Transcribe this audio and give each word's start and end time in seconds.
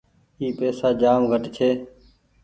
اي 0.39 0.47
پئيسا 0.57 0.89
جآم 1.01 1.21
گھٽ 1.31 1.43
ڇي۔ 1.55 1.69